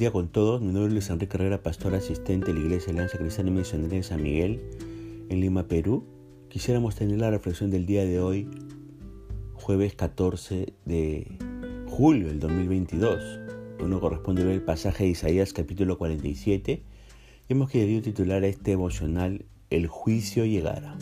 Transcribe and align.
día 0.00 0.10
con 0.10 0.28
todos. 0.28 0.62
Mi 0.62 0.68
nombre 0.68 0.86
es 0.86 0.92
Luis 0.92 1.10
Enrique 1.10 1.36
Herrera, 1.36 1.62
pastor 1.62 1.94
asistente 1.94 2.46
de 2.46 2.54
la 2.54 2.64
Iglesia 2.64 2.90
Alianza 2.90 3.18
Cristiana 3.18 3.50
y 3.50 3.52
Misionera 3.52 3.96
de 3.96 4.02
San 4.02 4.22
Miguel, 4.22 4.58
en 5.28 5.40
Lima, 5.40 5.68
Perú. 5.68 6.06
Quisiéramos 6.48 6.96
tener 6.96 7.18
la 7.18 7.30
reflexión 7.30 7.70
del 7.70 7.84
día 7.84 8.06
de 8.06 8.18
hoy, 8.18 8.48
jueves 9.52 9.94
14 9.94 10.72
de 10.86 11.26
julio 11.86 12.28
del 12.28 12.40
2022. 12.40 13.40
Uno 13.78 14.00
corresponde 14.00 14.42
ver 14.42 14.54
el 14.54 14.62
pasaje 14.62 15.04
de 15.04 15.10
Isaías 15.10 15.52
capítulo 15.52 15.98
47. 15.98 16.82
Y 17.46 17.52
hemos 17.52 17.68
querido 17.68 18.00
titular 18.00 18.42
a 18.42 18.46
este 18.46 18.72
emocional 18.72 19.44
El 19.68 19.86
juicio 19.86 20.46
llegará. 20.46 20.96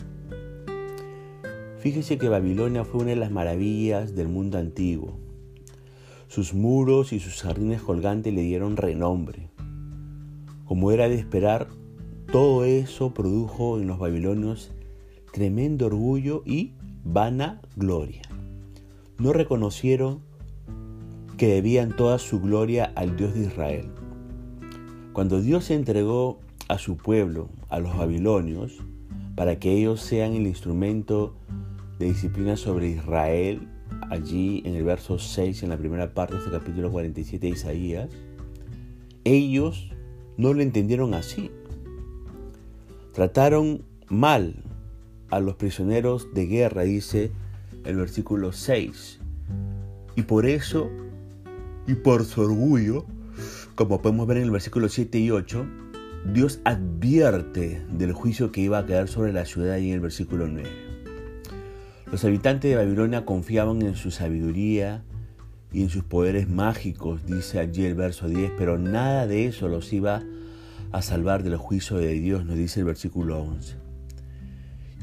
Fíjese 1.77 2.17
que 2.17 2.27
Babilonia 2.27 2.83
fue 2.83 3.03
una 3.03 3.11
de 3.11 3.15
las 3.15 3.31
maravillas 3.31 4.13
del 4.13 4.27
mundo 4.27 4.57
antiguo 4.57 5.28
sus 6.29 6.53
muros 6.53 7.11
y 7.11 7.19
sus 7.19 7.41
jardines 7.41 7.81
colgantes 7.81 8.31
le 8.31 8.43
dieron 8.43 8.77
renombre. 8.77 9.49
Como 10.63 10.91
era 10.91 11.09
de 11.09 11.15
esperar, 11.15 11.67
todo 12.31 12.65
eso 12.65 13.15
produjo 13.15 13.79
en 13.79 13.87
los 13.87 13.97
babilonios 13.97 14.71
tremendo 15.33 15.87
orgullo 15.87 16.43
y 16.45 16.73
vana 17.03 17.59
gloria. 17.75 18.21
No 19.17 19.33
reconocieron 19.33 20.21
que 21.37 21.47
debían 21.47 21.95
toda 21.95 22.19
su 22.19 22.39
gloria 22.39 22.91
al 22.95 23.17
Dios 23.17 23.33
de 23.33 23.45
Israel. 23.45 23.91
Cuando 25.13 25.41
Dios 25.41 25.71
entregó 25.71 26.41
a 26.67 26.77
su 26.77 26.95
pueblo, 26.95 27.49
a 27.69 27.79
los 27.79 27.97
babilonios, 27.97 28.77
para 29.35 29.57
que 29.57 29.71
ellos 29.71 29.99
sean 30.01 30.33
el 30.33 30.45
instrumento 30.45 31.33
de 31.97 32.05
disciplina 32.05 32.55
sobre 32.55 32.89
Israel 32.89 33.67
allí 34.09 34.61
en 34.65 34.75
el 34.75 34.83
verso 34.83 35.19
6, 35.19 35.63
en 35.63 35.69
la 35.69 35.77
primera 35.77 36.13
parte 36.13 36.33
de 36.33 36.39
este 36.39 36.51
capítulo 36.51 36.91
47 36.91 37.45
de 37.45 37.53
Isaías, 37.53 38.09
ellos 39.23 39.91
no 40.37 40.53
lo 40.53 40.61
entendieron 40.61 41.13
así. 41.13 41.51
Trataron 43.13 43.83
mal 44.07 44.63
a 45.29 45.39
los 45.39 45.55
prisioneros 45.55 46.33
de 46.33 46.47
guerra, 46.47 46.83
dice 46.83 47.31
el 47.85 47.97
versículo 47.97 48.51
6. 48.51 49.19
Y 50.15 50.23
por 50.23 50.45
eso, 50.45 50.89
y 51.87 51.95
por 51.95 52.25
su 52.25 52.41
orgullo, 52.41 53.05
como 53.75 54.01
podemos 54.01 54.27
ver 54.27 54.37
en 54.37 54.43
el 54.43 54.51
versículo 54.51 54.89
7 54.89 55.19
y 55.19 55.31
8, 55.31 55.65
Dios 56.33 56.59
advierte 56.65 57.81
del 57.91 58.13
juicio 58.13 58.51
que 58.51 58.61
iba 58.61 58.79
a 58.79 58.85
caer 58.85 59.07
sobre 59.07 59.31
la 59.31 59.45
ciudad 59.45 59.77
y 59.77 59.89
en 59.89 59.95
el 59.95 60.01
versículo 60.01 60.47
9. 60.47 60.88
Los 62.11 62.25
habitantes 62.25 62.71
de 62.71 62.75
Babilonia 62.75 63.23
confiaban 63.23 63.83
en 63.83 63.95
su 63.95 64.09
sabiduría 64.09 65.03
y 65.71 65.83
en 65.83 65.89
sus 65.89 66.03
poderes 66.03 66.49
mágicos, 66.49 67.23
dice 67.27 67.59
allí 67.59 67.85
el 67.85 67.93
verso 67.93 68.27
10, 68.27 68.53
pero 68.57 68.79
nada 68.79 69.27
de 69.27 69.45
eso 69.45 69.67
los 69.67 69.93
iba 69.93 70.23
a 70.91 71.03
salvar 71.03 71.43
del 71.43 71.57
juicio 71.57 71.97
de 71.97 72.13
Dios, 72.13 72.45
nos 72.45 72.55
dice 72.55 72.79
el 72.79 72.87
versículo 72.87 73.39
11. 73.39 73.75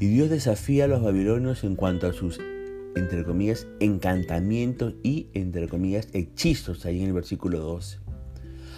Y 0.01 0.07
Dios 0.07 0.29
desafía 0.29 0.83
a 0.83 0.87
los 0.89 1.01
babilonios 1.01 1.63
en 1.63 1.77
cuanto 1.77 2.07
a 2.07 2.13
sus, 2.13 2.41
entre 2.97 3.23
comillas, 3.23 3.67
encantamientos 3.79 4.95
y, 5.01 5.27
entre 5.33 5.69
comillas, 5.69 6.09
hechizos, 6.11 6.85
ahí 6.85 6.99
en 6.99 7.07
el 7.07 7.13
versículo 7.13 7.59
12. 7.59 7.99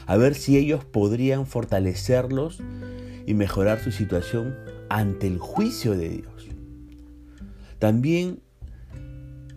A 0.06 0.18
ver 0.18 0.36
si 0.36 0.56
ellos 0.56 0.86
podrían 0.86 1.48
fortalecerlos 1.48 2.62
y 3.26 3.34
mejorar 3.34 3.80
su 3.80 3.92
situación 3.92 4.56
ante 4.88 5.26
el 5.26 5.40
juicio 5.40 5.98
de 5.98 6.10
Dios. 6.10 6.40
También 7.80 8.42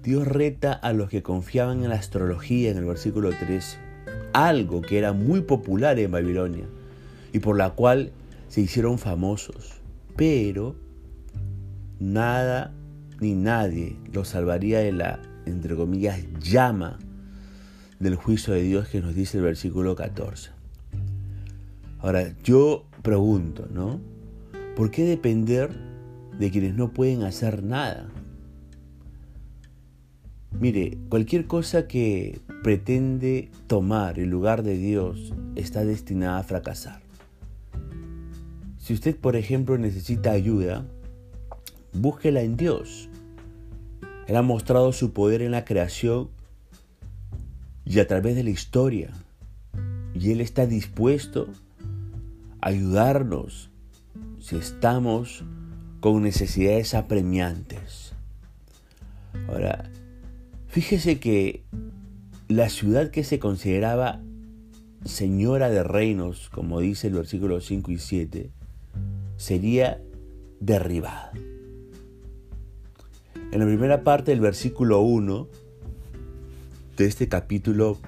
Dios 0.03 0.27
reta 0.27 0.73
a 0.73 0.93
los 0.93 1.11
que 1.11 1.23
confiaban 1.23 1.83
en 1.83 1.91
la 1.91 1.97
astrología 1.97 2.71
en 2.71 2.79
el 2.79 2.85
versículo 2.85 3.31
13, 3.31 3.79
algo 4.33 4.81
que 4.81 4.99
era 4.99 5.13
muy 5.13 5.43
popular 5.43 5.99
en 5.99 6.11
Babilonia 6.11 6.65
y 7.33 7.41
por 7.41 7.57
la 7.57 7.71
cual 7.71 8.13
se 8.49 8.61
hicieron 8.61 8.99
famosos, 8.99 9.81
pero 10.17 10.77
nada 11.99 12.73
ni 13.21 13.35
nadie 13.35 13.97
los 14.13 14.29
salvaría 14.29 14.81
de 14.81 14.93
la, 14.93 15.21
entre 15.47 15.77
comillas, 15.77 16.21
llama 16.41 16.99
del 18.01 18.17
juicio 18.17 18.55
de 18.55 18.63
Dios 18.63 18.89
que 18.89 19.01
nos 19.01 19.15
dice 19.15 19.39
el 19.39 19.45
versículo 19.45 19.95
14. 19.95 20.51
Ahora, 22.01 22.35
yo 22.43 22.85
pregunto, 23.03 23.69
¿no? 23.73 24.01
¿Por 24.75 24.91
qué 24.91 25.05
depender 25.05 25.71
de 26.39 26.51
quienes 26.51 26.75
no 26.75 26.93
pueden 26.93 27.23
hacer 27.23 27.63
nada? 27.63 28.09
Mire, 30.59 30.99
cualquier 31.09 31.47
cosa 31.47 31.89
que 31.89 32.41
pretende 32.63 33.51
tomar 33.67 34.19
el 34.19 34.29
lugar 34.29 34.63
de 34.63 34.77
Dios 34.77 35.33
está 35.57 35.85
destinada 35.85 36.39
a 36.39 36.43
fracasar. 36.45 37.01
Si 38.79 38.95
usted, 38.95 39.17
por 39.17 39.37
ejemplo, 39.37 39.79
necesita 39.79 40.33
ayuda, 40.33 40.85
búsquela 41.93 42.43
en 42.43 42.57
Dios. 42.57 43.09
Él 44.27 44.37
ha 44.37 44.43
mostrado 44.43 44.93
su 44.93 45.13
poder 45.13 45.43
en 45.43 45.53
la 45.53 45.65
creación 45.65 46.31
y 47.85 47.99
a 47.99 48.07
través 48.07 48.37
de 48.37 48.45
la 48.45 48.51
historia. 48.51 49.11
Y 50.15 50.31
Él 50.33 50.41
está 50.41 50.67
dispuesto 50.67 51.49
a 52.61 52.69
ayudarnos 52.69 53.71
si 54.39 54.57
estamos 54.57 55.45
con 56.03 56.23
necesidades 56.23 56.93
apremiantes. 56.93 58.13
Ahora, 59.49 59.91
Fíjese 60.73 61.21
que 61.21 61.65
la 62.49 62.71
ciudad 62.71 63.11
que 63.11 63.25
se 63.25 63.39
consideraba 63.39 64.23
señora 65.05 65.69
de 65.69 65.83
reinos, 65.83 66.49
como 66.49 66.81
dice 66.81 67.09
el 67.09 67.13
versículo 67.13 67.61
5 67.61 67.93
y 67.93 67.99
7, 67.99 68.51
sería 69.37 70.01
derribada. 70.61 71.31
En 73.51 73.61
la 73.61 73.67
primera 73.67 74.03
parte 74.03 74.31
del 74.31 74.41
versículo 74.41 75.03
1 75.03 75.47
de 76.97 77.05
este 77.05 77.29
capítulo 77.29 77.99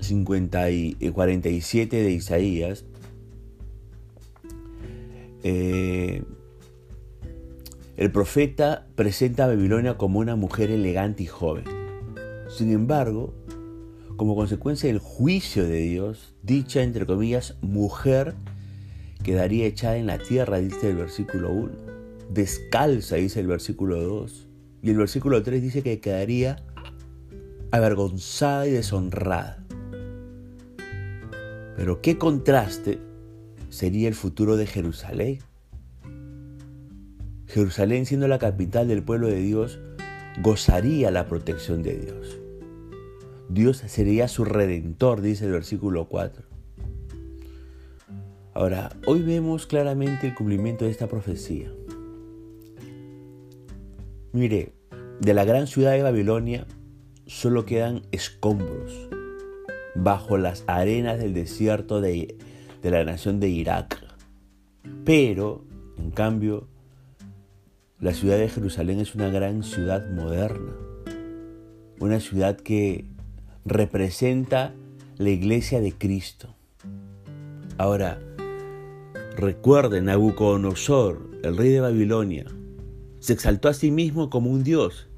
50 0.00 0.70
y 0.72 0.94
47 1.14 2.02
de 2.02 2.10
Isaías, 2.10 2.84
eh, 5.42 6.22
el 8.00 8.10
profeta 8.10 8.86
presenta 8.94 9.44
a 9.44 9.48
Babilonia 9.48 9.98
como 9.98 10.20
una 10.20 10.34
mujer 10.34 10.70
elegante 10.70 11.24
y 11.24 11.26
joven. 11.26 11.64
Sin 12.48 12.72
embargo, 12.72 13.34
como 14.16 14.34
consecuencia 14.34 14.88
del 14.88 15.00
juicio 15.00 15.64
de 15.64 15.80
Dios, 15.80 16.34
dicha, 16.42 16.82
entre 16.82 17.04
comillas, 17.04 17.58
mujer 17.60 18.36
quedaría 19.22 19.66
echada 19.66 19.98
en 19.98 20.06
la 20.06 20.16
tierra, 20.16 20.60
dice 20.60 20.88
el 20.88 20.96
versículo 20.96 21.50
1. 21.52 21.72
Descalza, 22.30 23.16
dice 23.16 23.40
el 23.40 23.48
versículo 23.48 24.02
2. 24.02 24.48
Y 24.80 24.88
el 24.88 24.96
versículo 24.96 25.42
3 25.42 25.60
dice 25.60 25.82
que 25.82 26.00
quedaría 26.00 26.64
avergonzada 27.70 28.66
y 28.66 28.70
deshonrada. 28.70 29.62
Pero 31.76 32.00
qué 32.00 32.16
contraste 32.16 32.98
sería 33.68 34.08
el 34.08 34.14
futuro 34.14 34.56
de 34.56 34.66
Jerusalén. 34.66 35.40
Jerusalén 37.50 38.06
siendo 38.06 38.28
la 38.28 38.38
capital 38.38 38.86
del 38.86 39.02
pueblo 39.02 39.26
de 39.26 39.40
Dios, 39.40 39.80
gozaría 40.40 41.10
la 41.10 41.26
protección 41.26 41.82
de 41.82 41.98
Dios. 41.98 42.38
Dios 43.48 43.78
sería 43.78 44.28
su 44.28 44.44
redentor, 44.44 45.20
dice 45.20 45.46
el 45.46 45.50
versículo 45.50 46.06
4. 46.06 46.44
Ahora, 48.54 48.90
hoy 49.04 49.22
vemos 49.22 49.66
claramente 49.66 50.28
el 50.28 50.34
cumplimiento 50.36 50.84
de 50.84 50.92
esta 50.92 51.08
profecía. 51.08 51.72
Mire, 54.32 54.72
de 55.20 55.34
la 55.34 55.44
gran 55.44 55.66
ciudad 55.66 55.92
de 55.92 56.02
Babilonia 56.02 56.68
solo 57.26 57.66
quedan 57.66 58.02
escombros 58.12 59.08
bajo 59.96 60.38
las 60.38 60.62
arenas 60.68 61.18
del 61.18 61.34
desierto 61.34 62.00
de, 62.00 62.38
de 62.80 62.90
la 62.92 63.02
nación 63.02 63.40
de 63.40 63.48
Irak. 63.48 64.00
Pero, 65.04 65.64
en 65.98 66.12
cambio, 66.12 66.68
la 68.00 68.14
ciudad 68.14 68.38
de 68.38 68.48
Jerusalén 68.48 68.98
es 68.98 69.14
una 69.14 69.28
gran 69.28 69.62
ciudad 69.62 70.08
moderna, 70.10 70.72
una 71.98 72.18
ciudad 72.18 72.56
que 72.56 73.04
representa 73.66 74.74
la 75.18 75.28
iglesia 75.28 75.80
de 75.82 75.92
Cristo. 75.92 76.56
Ahora, 77.76 78.18
recuerden, 79.36 80.06
Nabucodonosor, 80.06 81.28
el 81.42 81.56
rey 81.58 81.68
de 81.68 81.80
Babilonia, 81.80 82.46
se 83.18 83.34
exaltó 83.34 83.68
a 83.68 83.74
sí 83.74 83.90
mismo 83.90 84.30
como 84.30 84.50
un 84.50 84.64
dios. 84.64 85.08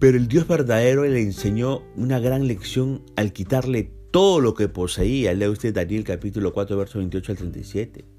Pero 0.00 0.16
el 0.16 0.28
Dios 0.28 0.46
verdadero 0.46 1.04
le 1.04 1.22
enseñó 1.22 1.82
una 1.96 2.18
gran 2.20 2.46
lección 2.46 3.02
al 3.16 3.32
quitarle 3.32 3.90
todo 4.12 4.40
lo 4.40 4.54
que 4.54 4.68
poseía. 4.68 5.34
Lea 5.34 5.50
usted 5.50 5.74
Daniel 5.74 6.04
capítulo 6.04 6.52
4, 6.52 6.76
verso 6.76 6.98
28 6.98 7.32
al 7.32 7.38
37. 7.38 8.17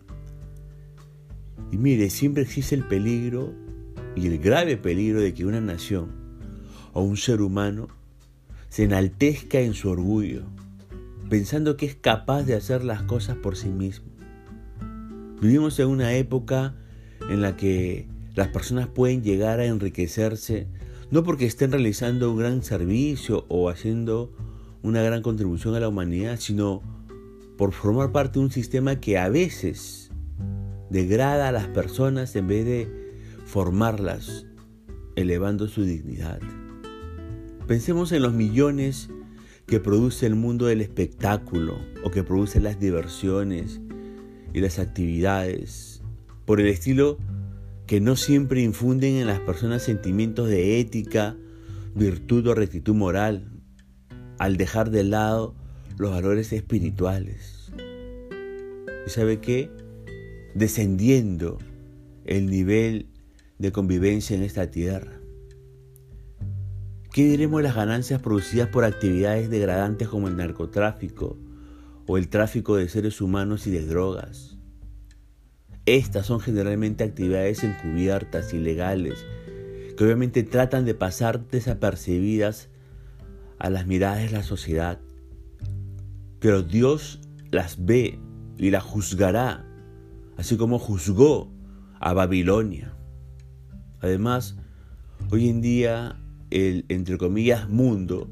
Y 1.72 1.78
mire, 1.78 2.10
siempre 2.10 2.44
existe 2.44 2.76
el 2.76 2.84
peligro 2.84 3.54
y 4.16 4.28
el 4.28 4.40
grave 4.40 4.78
peligro 4.78 5.22
de 5.22 5.34
que 5.34 5.46
una 5.46 5.62
nación 5.62 6.12
o 6.94 7.02
un 7.02 7.18
ser 7.18 7.42
humano 7.42 7.88
se 8.70 8.84
enaltezca 8.84 9.60
en 9.60 9.74
su 9.74 9.90
orgullo, 9.90 10.44
pensando 11.30 11.78
que 11.78 11.86
es 11.86 11.96
capaz 11.96 12.44
de 12.44 12.56
hacer 12.56 12.84
las 12.84 13.04
cosas 13.04 13.38
por 13.38 13.56
sí 13.56 13.70
mismo. 13.70 14.08
Vivimos 15.42 15.80
en 15.80 15.88
una 15.88 16.14
época 16.14 16.76
en 17.30 17.42
la 17.42 17.56
que 17.56 18.08
las 18.36 18.50
personas 18.50 18.88
pueden 18.88 19.24
llegar 19.24 19.60
a 19.60 19.66
enriquecerse 19.66 20.68
no 21.12 21.24
porque 21.24 21.46
estén 21.46 21.72
realizando 21.72 22.32
un 22.32 22.38
gran 22.38 22.64
servicio 22.64 23.46
o 23.48 23.70
haciendo 23.70 24.32
una 24.84 25.02
gran 25.02 25.22
contribución 25.22 25.76
a 25.76 25.80
la 25.80 25.90
humanidad, 25.90 26.38
sino 26.40 26.82
por 27.58 27.74
formar 27.74 28.12
parte 28.12 28.40
de 28.40 28.46
un 28.46 28.52
sistema 28.52 29.00
que 29.00 29.18
a 29.18 29.28
veces 29.30 30.09
degrada 30.90 31.48
a 31.48 31.52
las 31.52 31.68
personas 31.68 32.36
en 32.36 32.48
vez 32.48 32.66
de 32.66 32.88
formarlas, 33.46 34.46
elevando 35.16 35.68
su 35.68 35.84
dignidad. 35.84 36.40
Pensemos 37.68 38.12
en 38.12 38.24
los 38.24 38.34
millones 38.34 39.10
que 39.68 39.80
produce 39.80 40.26
el 40.26 40.36
mundo 40.36 40.66
del 40.66 40.82
espectáculo 40.82 41.78
o 42.04 42.10
que 42.10 42.24
produce 42.24 42.60
las 42.60 42.80
diversiones 42.80 43.82
y 44.54 44.62
las 44.62 44.80
actividades, 44.80 46.02
por 46.46 46.60
el 46.60 46.68
estilo 46.68 47.20
que 47.86 48.02
no 48.02 48.16
siempre 48.16 48.62
infunden 48.62 49.16
en 49.16 49.28
las 49.28 49.40
personas 49.40 49.84
sentimientos 49.84 50.48
de 50.48 50.80
ética, 50.80 51.36
virtud 51.96 52.48
o 52.48 52.56
rectitud 52.56 52.96
moral, 52.96 53.52
al 54.40 54.58
dejar 54.58 54.90
de 54.90 55.04
lado 55.04 55.56
los 55.98 56.12
valores 56.12 56.54
espirituales. 56.54 57.72
¿Y 59.06 59.10
sabe 59.10 59.40
qué? 59.40 59.70
Descendiendo 60.56 61.58
el 62.26 62.50
nivel 62.50 63.08
de 63.58 63.72
convivencia 63.72 64.36
en 64.36 64.44
esta 64.44 64.72
tierra. 64.72 65.20
¿Qué 67.12 67.26
diremos 67.26 67.60
de 67.60 67.64
las 67.64 67.76
ganancias 67.76 68.22
producidas 68.22 68.70
por 68.70 68.84
actividades 68.84 69.50
degradantes 69.50 70.08
como 70.08 70.28
el 70.28 70.38
narcotráfico 70.38 71.38
o 72.08 72.18
el 72.18 72.30
tráfico 72.30 72.76
de 72.76 72.88
seres 72.88 73.20
humanos 73.20 73.68
y 73.68 73.72
de 73.72 73.86
drogas? 73.86 74.58
Estas 75.86 76.28
son 76.28 76.40
generalmente 76.40 77.04
actividades 77.04 77.64
encubiertas, 77.64 78.54
ilegales, 78.54 79.26
que 79.98 80.04
obviamente 80.04 80.44
tratan 80.44 80.86
de 80.86 80.94
pasar 80.94 81.48
desapercibidas 81.48 82.70
a 83.58 83.70
las 83.70 83.88
miradas 83.88 84.24
de 84.24 84.30
la 84.30 84.44
sociedad. 84.44 85.00
Pero 86.40 86.62
Dios 86.62 87.20
las 87.52 87.84
ve 87.84 88.20
y 88.58 88.70
las 88.70 88.84
juzgará, 88.84 89.66
así 90.40 90.56
como 90.56 90.80
juzgó 90.80 91.52
a 92.00 92.14
Babilonia. 92.14 92.94
Además, 94.00 94.56
hoy 95.32 95.50
en 95.50 95.60
día 95.60 96.18
el, 96.50 96.86
entre 96.88 97.18
comillas, 97.18 97.68
mundo, 97.68 98.30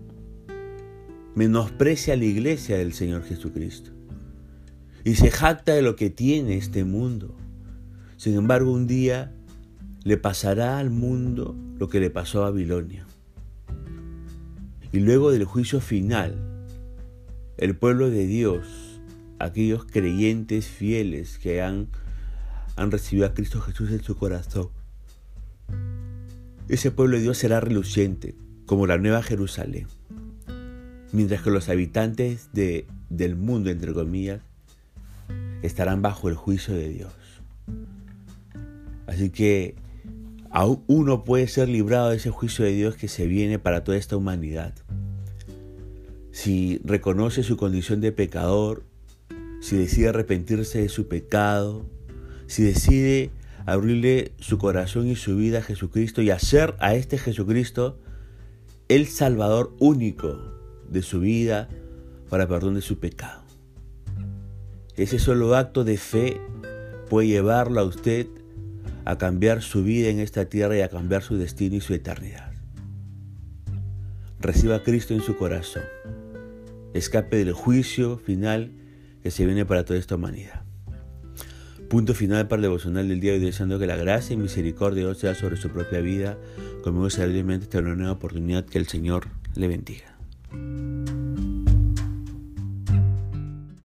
menosprecia 1.36 2.16
la 2.16 2.24
iglesia 2.24 2.78
del 2.78 2.94
Señor 2.94 3.24
Jesucristo 3.24 3.92
y 5.04 5.16
se 5.16 5.30
jacta 5.32 5.74
de 5.74 5.82
lo 5.82 5.98
que 5.98 6.10
tiene 6.10 6.56
este 6.56 6.86
mundo. 6.86 7.36
Sin 8.16 8.36
embargo, 8.36 8.72
un 8.72 8.88
día 8.88 9.34
le 10.06 10.16
pasará 10.16 10.80
al 10.80 10.90
mundo 10.90 11.58
lo 11.78 11.90
que 11.90 12.00
le 12.00 12.10
pasó 12.10 12.46
a 12.46 12.52
Babilonia. 12.52 13.06
Y 14.94 15.02
luego 15.02 15.30
del 15.30 15.44
juicio 15.44 15.82
final, 15.82 16.38
el 17.58 17.76
pueblo 17.76 18.10
de 18.10 18.26
Dios, 18.28 18.87
aquellos 19.40 19.86
creyentes 19.86 20.68
fieles 20.68 21.38
que 21.38 21.62
han, 21.62 21.88
han 22.76 22.92
recibido 22.92 23.28
a 23.28 23.34
Cristo 23.34 23.62
Jesús 23.62 23.92
en 23.92 24.04
su 24.04 24.18
corazón, 24.18 24.70
ese 26.70 26.92
pueblo 26.92 27.16
de 27.16 27.24
Dios 27.24 27.38
será 27.38 27.60
reluciente, 27.60 28.36
como 28.66 28.88
la 28.88 28.98
nueva 28.98 29.24
Jerusalén. 29.24 29.88
Mientras 31.14 31.42
que 31.42 31.50
los 31.50 31.70
habitantes 31.70 32.50
de, 32.52 32.86
del 33.10 33.38
mundo, 33.38 33.70
entre 33.70 33.94
comillas, 33.94 34.42
estarán 35.62 36.02
bajo 36.02 36.28
el 36.28 36.36
juicio 36.36 36.74
de 36.74 36.90
Dios. 36.90 37.14
Así 39.08 39.30
que 39.30 39.76
aún 40.52 40.84
uno 40.88 41.24
puede 41.24 41.48
ser 41.48 41.70
librado 41.70 42.10
de 42.10 42.18
ese 42.18 42.30
juicio 42.30 42.66
de 42.66 42.72
Dios 42.72 42.96
que 42.96 43.08
se 43.08 43.28
viene 43.28 43.60
para 43.60 43.84
toda 43.84 43.98
esta 43.98 44.18
humanidad. 44.18 44.74
Si 46.32 46.82
reconoce 46.84 47.44
su 47.44 47.58
condición 47.58 48.02
de 48.02 48.12
pecador, 48.12 48.84
si 49.62 49.78
decide 49.78 50.10
arrepentirse 50.10 50.82
de 50.82 50.90
su 50.90 51.08
pecado, 51.08 51.86
si 52.48 52.64
decide 52.64 53.32
abrirle 53.66 54.32
su 54.40 54.58
corazón 54.58 55.08
y 55.08 55.16
su 55.16 55.36
vida 55.36 55.60
a 55.60 55.62
Jesucristo 55.62 56.22
y 56.22 56.30
hacer 56.30 56.76
a 56.80 56.96
este 56.96 57.18
Jesucristo 57.18 58.00
el 58.88 59.08
Salvador 59.08 59.76
único 59.80 60.40
de 60.90 61.02
su 61.02 61.20
vida 61.20 61.68
para 62.30 62.48
perdón 62.48 62.76
de 62.76 62.82
su 62.82 63.00
pecado. 63.00 63.44
Ese 64.96 65.20
solo 65.20 65.56
acto 65.56 65.84
de 65.84 65.98
fe 65.98 66.40
puede 67.10 67.28
llevarlo 67.28 67.82
a 67.82 67.84
usted 67.84 68.28
a 69.06 69.18
cambiar 69.18 69.62
su 69.62 69.84
vida 69.84 70.10
en 70.10 70.20
esta 70.20 70.46
tierra 70.46 70.78
y 70.78 70.82
a 70.82 70.90
cambiar 70.90 71.22
su 71.22 71.38
destino 71.38 71.76
y 71.76 71.82
su 71.82 71.94
eternidad. 71.94 72.52
Reciba 74.40 74.76
a 74.76 74.84
Cristo 74.84 75.14
en 75.14 75.22
su 75.22 75.38
corazón. 75.38 75.84
Escape 76.94 77.38
del 77.38 77.54
juicio 77.54 78.18
final 78.18 78.72
que 79.28 79.32
se 79.32 79.46
viene 79.46 79.66
para 79.66 79.84
toda 79.84 80.00
esta 80.00 80.16
humanidad. 80.16 80.62
Punto 81.90 82.14
final 82.14 82.48
para 82.48 82.60
el 82.60 82.62
devocional 82.62 83.10
del 83.10 83.20
día 83.20 83.34
de 83.34 83.40
hoy, 83.40 83.44
deseando 83.44 83.78
que 83.78 83.86
la 83.86 83.98
gracia 83.98 84.34
y 84.36 84.38
misericordia 84.38 85.02
de 85.02 85.10
Dios 85.10 85.18
sea 85.18 85.36
sobre 85.36 85.58
su 85.58 85.68
propia 85.68 86.00
vida, 86.00 86.38
como 86.82 87.10
sabidamente 87.10 87.66
esta 87.66 87.80
una 87.80 87.96
nueva 87.96 88.14
oportunidad 88.14 88.64
que 88.64 88.78
el 88.78 88.88
Señor 88.88 89.28
le 89.54 89.68
bendiga. 89.68 90.18